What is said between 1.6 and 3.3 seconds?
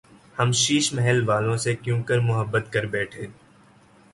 سے کیونکر محبت کر بیتھے